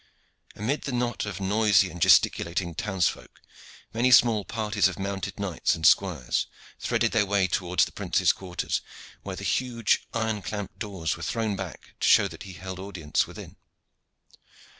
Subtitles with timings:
[0.55, 3.39] Amid the knot of noisy and gesticulating townsfolk,
[3.93, 6.47] many small parties of mounted knights and squires
[6.79, 8.81] threaded their way towards the prince's quarters,
[9.21, 13.27] where the huge iron clamped doors were thrown back to show that he held audience
[13.27, 13.57] within.